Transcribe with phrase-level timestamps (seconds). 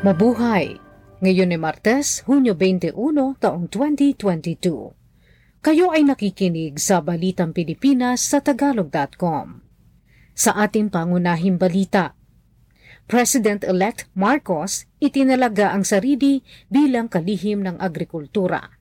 [0.00, 0.80] Mabuhay!
[1.20, 2.96] Ngayon ay Martes, Hunyo 21,
[3.36, 4.96] taong 2022.
[5.60, 9.60] Kayo ay nakikinig sa Balitang Pilipinas sa Tagalog.com.
[10.32, 12.16] Sa ating pangunahing balita,
[13.12, 16.40] President-elect Marcos itinalaga ang sarili
[16.72, 18.80] bilang kalihim ng agrikultura.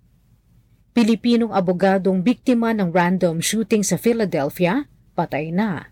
[0.95, 4.87] Pilipinong abogadong biktima ng random shooting sa Philadelphia,
[5.19, 5.91] patay na.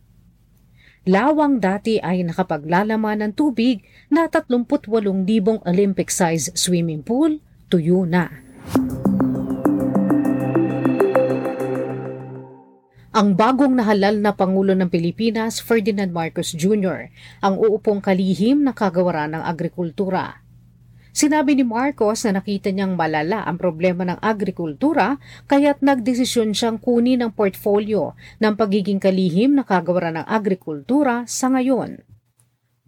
[1.08, 3.80] Lawang dati ay nakapaglalaman ng tubig
[4.12, 7.40] na 38,000 Olympic-size swimming pool,
[7.72, 8.28] tuyo na.
[13.16, 17.08] Ang bagong nahalal na Pangulo ng Pilipinas, Ferdinand Marcos Jr.,
[17.40, 20.44] ang uupong kalihim na kagawaran ng agrikultura.
[21.18, 25.18] Sinabi ni Marcos na nakita niyang malala ang problema ng agrikultura
[25.50, 32.06] kaya't nagdesisyon siyang kunin ang portfolio ng pagiging kalihim na kagawaran ng agrikultura sa ngayon.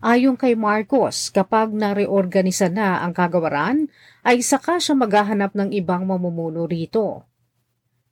[0.06, 3.90] Ayon kay Marcos, kapag nareorganisa na ang kagawaran,
[4.22, 7.26] ay saka siya maghahanap ng ibang mamumuno rito.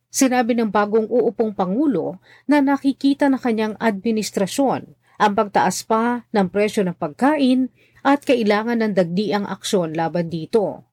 [0.09, 2.17] Sinabi ng bagong uupong Pangulo
[2.49, 7.69] na nakikita na kanyang administrasyon ang pagtaas pa ng presyo ng pagkain
[8.07, 10.87] at kailangan ng dagdiang aksyon laban dito.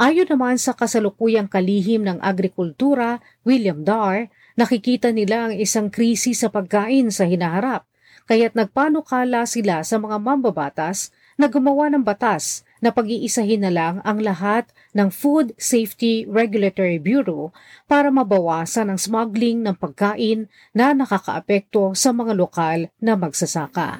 [0.00, 6.48] Ayon naman sa kasalukuyang kalihim ng agrikultura, William Darr, nakikita nila ang isang krisis sa
[6.48, 7.84] pagkain sa hinaharap,
[8.24, 14.22] kaya't nagpanukala sila sa mga mambabatas na gumawa ng batas na pag-iisahin na lang ang
[14.22, 17.50] lahat ng Food Safety Regulatory Bureau
[17.90, 23.98] para mabawasan ang smuggling ng pagkain na nakakaapekto sa mga lokal na magsasaka.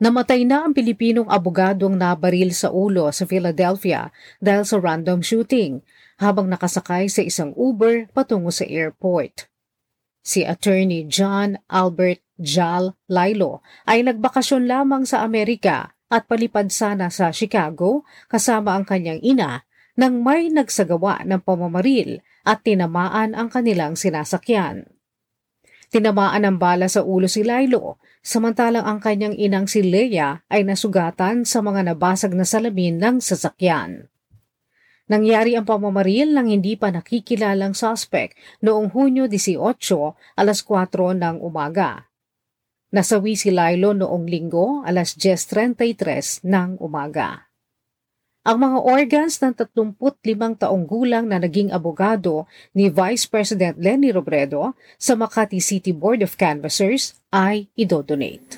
[0.00, 4.08] Namatay na ang Pilipinong abogadong nabaril sa ulo sa Philadelphia
[4.40, 5.84] dahil sa random shooting
[6.16, 9.52] habang nakasakay sa isang Uber patungo sa airport.
[10.24, 17.28] Si Attorney John Albert Jal Lilo ay nagbakasyon lamang sa Amerika at palipad sana sa
[17.28, 19.68] Chicago kasama ang kanyang ina
[20.00, 24.88] nang may nagsagawa ng pamamaril at tinamaan ang kanilang sinasakyan.
[25.90, 31.42] Tinamaan ng bala sa ulo si Lilo, samantalang ang kanyang inang si Leia ay nasugatan
[31.42, 34.06] sa mga nabasag na salamin ng sasakyan.
[35.10, 39.58] Nangyari ang pamamaril ng hindi pa nakikilalang suspect noong Hunyo 18
[40.38, 42.06] alas 4 ng umaga.
[42.94, 47.49] Nasawi si Lilo noong linggo alas 10.33 ng umaga.
[48.40, 54.72] Ang mga organs ng 35 taong gulang na naging abogado ni Vice President Lenny Robredo
[54.96, 58.56] sa Makati City Board of Canvassers ay idodonate.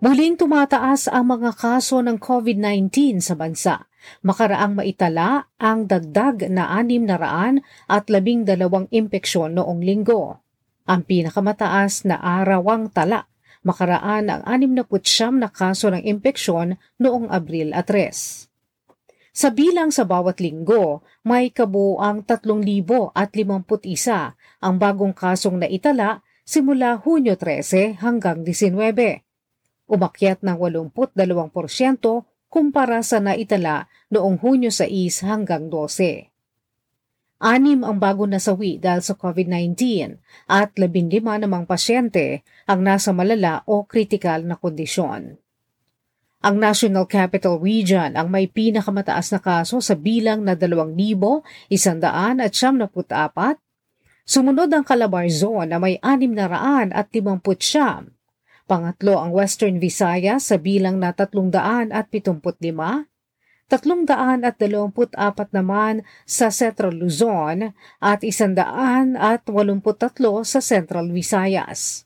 [0.00, 3.84] Muling tumataas ang mga kaso ng COVID-19 sa bansa.
[4.24, 10.40] Makaraang maitala ang dagdag na anim na raan at labing dalawang impeksyon noong linggo.
[10.88, 13.28] Ang pinakamataas na arawang tala
[13.64, 18.52] makaraan ang 69 na kaso ng impeksyon noong Abril 3.
[19.34, 23.10] Sa bilang sa bawat linggo, may kabuang 3,051
[24.62, 29.24] ang bagong kasong naitala simula Hunyo 13 hanggang 19.
[29.90, 31.26] Umakyat ng 82%
[32.52, 36.33] kumpara sa naitala noong Hunyo 6 hanggang 12.
[37.44, 39.76] Anim ang bago nasawi dahil sa COVID-19
[40.48, 45.36] at labindima namang pasyente ang nasa malala o kritikal na kondisyon.
[46.40, 51.68] Ang National Capital Region ang may pinakamataas na kaso sa bilang na 2,174.
[54.24, 57.44] Sumunod ang Calabar Zone na may 600 at 50
[58.64, 61.92] Pangatlo ang Western Visayas sa bilang na 375
[63.72, 69.16] 324 naman sa Central Luzon at 183
[70.44, 72.04] sa Central Visayas.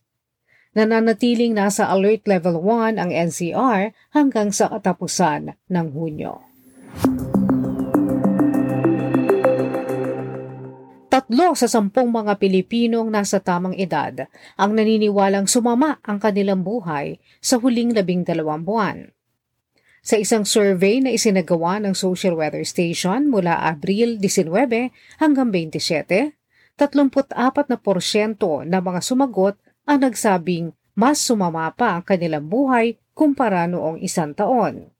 [0.78, 6.46] Nananatiling nasa Alert Level 1 ang NCR hanggang sa katapusan ng Hunyo.
[11.08, 17.58] Tatlo sa sampung mga Pilipinong nasa tamang edad ang naniniwalang sumama ang kanilang buhay sa
[17.58, 19.17] huling labing dalawang buwan.
[19.98, 26.38] Sa isang survey na isinagawa ng Social Weather Station mula Abril 19 hanggang 27,
[26.78, 27.34] 34
[27.66, 29.58] na porsyento ng mga sumagot
[29.88, 34.90] ang nagsabing mas sumama pa ang kanilang buhay kumpara noong isang taon.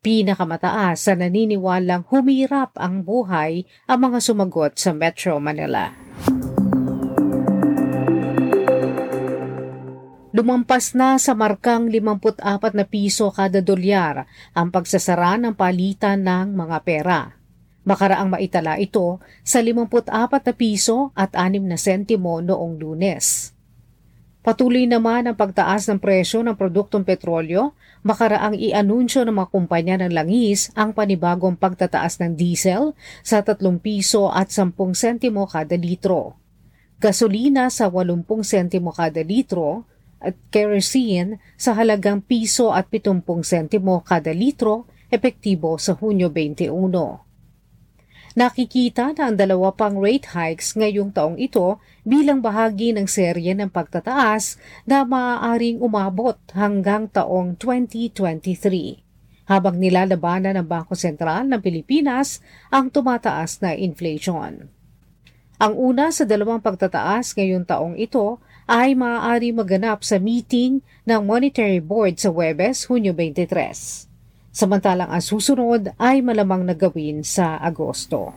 [0.00, 6.07] Pinakamataas sa naniniwalang humirap ang buhay ang mga sumagot sa Metro Manila.
[10.38, 14.22] Lumampas na sa markang 54 na piso kada dolyar
[14.54, 17.34] ang pagsasara ng palitan ng mga pera.
[17.82, 23.50] Makaraang maitala ito sa 54 na piso at 6 na sentimo noong lunes.
[24.46, 27.74] Patuloy naman ang pagtaas ng presyo ng produktong petrolyo,
[28.06, 32.94] makaraang i-anunsyo ng mga kumpanya ng langis ang panibagong pagtataas ng diesel
[33.26, 36.38] sa 3 piso at 10 sentimo kada litro.
[37.02, 44.34] Gasolina sa 80 sentimo kada litro at kerosene sa halagang piso at 70 sentimo kada
[44.34, 47.28] litro epektibo sa Hunyo 21.
[48.38, 53.66] Nakikita na ang dalawa pang rate hikes ngayong taong ito bilang bahagi ng serye ng
[53.66, 59.02] pagtataas na maaaring umabot hanggang taong 2023
[59.48, 64.68] habang nilalabanan ng Bangko Sentral ng Pilipinas ang tumataas na inflation.
[65.58, 68.38] Ang una sa dalawang pagtataas ngayong taong ito
[68.68, 74.08] ay maaari maganap sa meeting ng Monetary Board sa Webes, Hunyo 23
[74.58, 78.34] samantalang ang susunod ay malamang nagawin sa Agosto.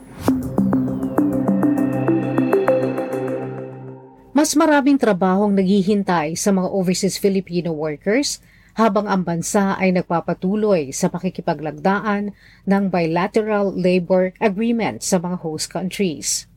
[4.32, 8.38] Mas maraming trabahong naghihintay sa mga overseas Filipino workers
[8.78, 12.32] habang ang bansa ay nagpapatuloy sa pakikipaglagdaan
[12.70, 16.51] ng bilateral labor agreement sa mga host countries.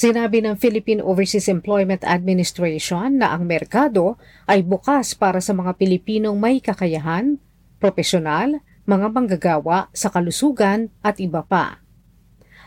[0.00, 4.16] Sinabi ng Philippine Overseas Employment Administration na ang merkado
[4.48, 7.36] ay bukas para sa mga Pilipinong may kakayahan,
[7.76, 11.84] profesional mga manggagawa sa kalusugan at iba pa.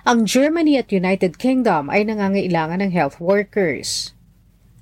[0.05, 4.13] Ang Germany at United Kingdom ay nangangailangan ng health workers.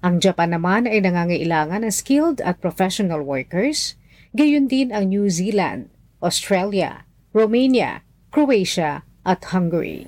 [0.04, 3.96] Ang Japan naman ay nangangailangan ng skilled at professional workers,
[4.36, 5.88] gayon din ang New Zealand,
[6.20, 10.04] Australia, Romania, Croatia at Hungary.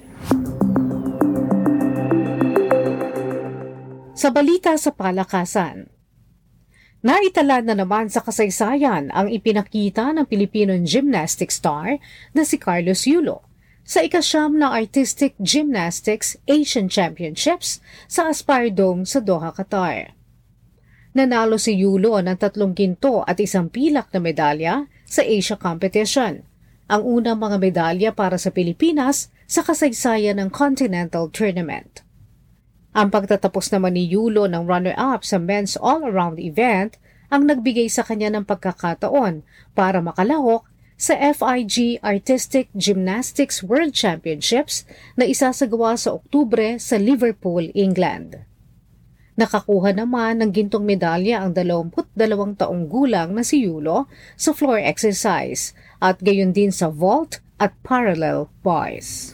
[4.24, 5.92] Sa balita sa palakasan,
[7.04, 12.00] Naitala na naman sa kasaysayan ang ipinakita ng Filipino gymnastic star
[12.32, 13.44] na si Carlos Yulo
[13.84, 20.16] sa ikasyam na Artistic Gymnastics Asian Championships sa Aspire Dome sa Doha, Qatar.
[21.12, 26.48] Nanalo si Yulo ng tatlong ginto at isang pilak na medalya sa Asia Competition,
[26.88, 32.03] ang unang mga medalya para sa Pilipinas sa kasaysayan ng Continental Tournament.
[32.94, 37.02] Ang pagtatapos naman ni Yulo ng runner-up sa men's all-around event
[37.34, 39.42] ang nagbigay sa kanya ng pagkakataon
[39.74, 40.62] para makalahok
[40.94, 44.86] sa FIG Artistic Gymnastics World Championships
[45.18, 48.46] na isasagawa sa Oktubre sa Liverpool, England.
[49.34, 52.14] Nakakuha naman ng gintong medalya ang 22
[52.62, 54.06] taong gulang na si Yulo
[54.38, 59.34] sa floor exercise at gayon din sa vault at parallel bars.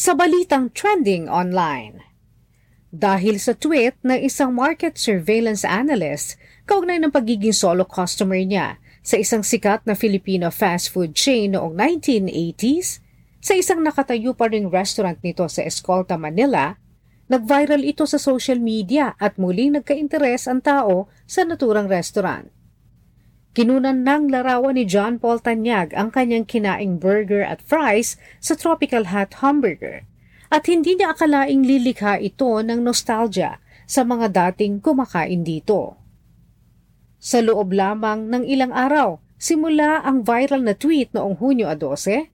[0.00, 2.00] Sa balitang trending online.
[2.88, 9.20] Dahil sa tweet ng isang market surveillance analyst kaugnay ng pagiging solo customer niya sa
[9.20, 13.04] isang sikat na Filipino fast food chain noong 1980s,
[13.44, 16.80] sa isang nakatayo pa ring restaurant nito sa Escolta, Manila,
[17.28, 22.48] nag-viral ito sa social media at muling nagka-interes ang tao sa naturang restaurant.
[23.50, 29.10] Kinunan ng larawan ni John Paul Tanyag ang kanyang kinaing burger at fries sa Tropical
[29.10, 30.06] Hut Hamburger
[30.54, 33.58] at hindi niya akalaing lilikha ito ng nostalgia
[33.90, 35.98] sa mga dating kumakain dito.
[37.18, 42.30] Sa loob lamang ng ilang araw, simula ang viral na tweet noong Hunyo 12,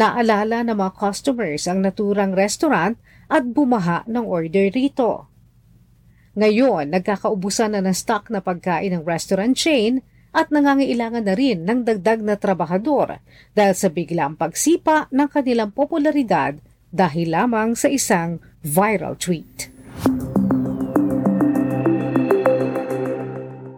[0.00, 2.96] naalala ng mga customers ang naturang restaurant
[3.28, 5.28] at bumaha ng order rito.
[6.40, 10.00] Ngayon, nagkakaubusan na ng stock na pagkain ng restaurant chain
[10.34, 13.22] at nangangailangan na rin ng dagdag na trabahador
[13.54, 16.58] dahil sa biglang pagsipa ng kanilang popularidad
[16.90, 19.70] dahil lamang sa isang viral tweet.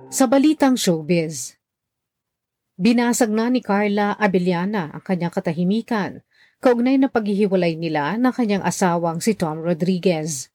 [0.09, 1.61] Sa balitang showbiz,
[2.81, 6.25] binasag na ni Carla Abellana ang kanyang katahimikan
[6.65, 10.49] kaugnay na paghihiwalay nila ng kanyang asawang si Tom Rodriguez.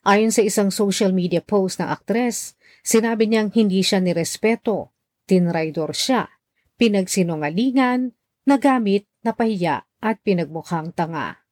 [0.00, 4.96] Ayon sa isang social media post ng aktres, sinabi niyang hindi siya nirespeto
[5.30, 6.26] Tinraidor siya,
[6.74, 8.18] pinagsinungalingan,
[8.50, 11.46] nagamit, napahiya at pinagmukhang tanga.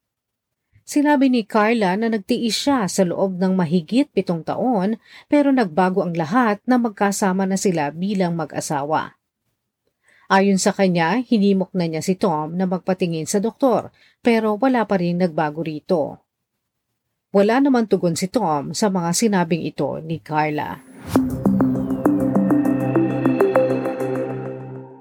[0.82, 4.99] Sinabi ni Carla na nagtiis siya sa loob ng mahigit pitong taon
[5.30, 9.14] pero nagbago ang lahat na magkasama na sila bilang mag-asawa.
[10.32, 13.94] Ayon sa kanya, hinimok na niya si Tom na magpatingin sa doktor
[14.25, 16.25] pero wala pa rin nagbago rito.
[17.37, 20.88] Wala naman tugon si Tom sa mga sinabing ito ni Carla.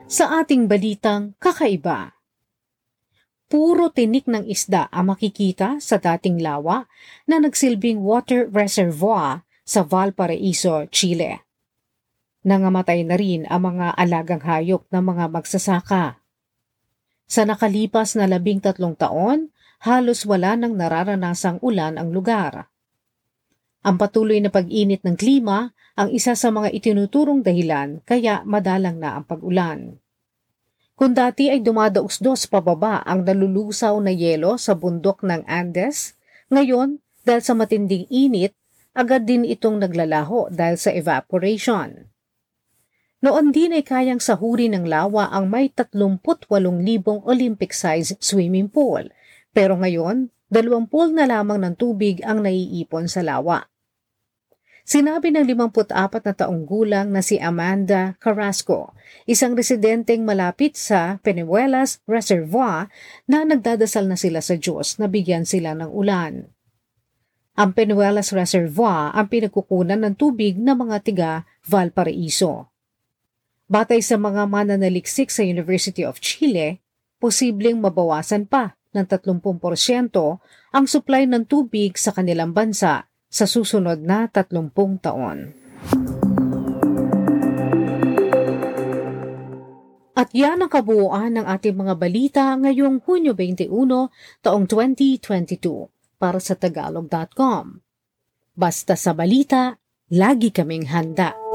[0.08, 2.16] Sa ating balitang kakaiba.
[3.52, 6.88] Puro tinik ng isda ang makikita sa dating lawa
[7.28, 11.44] na nagsilbing water reservoir sa Valparaiso, Chile.
[12.48, 16.24] Nangamatay na rin ang mga alagang hayop ng mga magsasaka.
[17.28, 19.52] Sa nakalipas na labing tatlong taon,
[19.84, 22.72] halos wala nang nararanasang ulan ang lugar.
[23.88, 29.16] Ang patuloy na pag-init ng klima ang isa sa mga itinuturong dahilan kaya madalang na
[29.16, 29.96] ang pag-ulan.
[31.00, 36.20] Kung dati ay dumadausdos pababa ang nalulusaw na yelo sa bundok ng Andes,
[36.52, 38.52] ngayon, dahil sa matinding init,
[38.92, 42.12] agad din itong naglalaho dahil sa evaporation.
[43.24, 46.44] Noon din ay kayang sahuri ng lawa ang may 38,000
[47.24, 49.08] Olympic-size swimming pool,
[49.56, 53.64] pero ngayon, 20 na lamang ng tubig ang naiipon sa lawa.
[54.88, 55.92] Sinabi ng 54
[56.24, 58.96] na taong gulang na si Amanda Carrasco,
[59.28, 62.88] isang residenteng malapit sa Penebuelas Reservoir
[63.28, 66.48] na nagdadasal na sila sa Diyos na bigyan sila ng ulan.
[67.60, 71.32] Ang Penuelas Reservoir ang pinagkukunan ng tubig ng mga tiga
[71.68, 72.72] Valparaiso.
[73.68, 76.80] Batay sa mga mananaliksik sa University of Chile,
[77.20, 79.52] posibleng mabawasan pa ng 30%
[80.72, 84.72] ang supply ng tubig sa kanilang bansa sa susunod na 30
[85.04, 85.54] taon.
[90.18, 94.10] At yan ang kabuuan ng ating mga balita ngayong Hunyo 21,
[94.42, 97.86] taong 2022 para sa tagalog.com.
[98.58, 99.78] Basta sa balita,
[100.10, 101.47] lagi kaming handa.